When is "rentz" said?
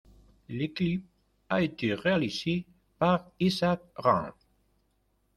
3.97-4.33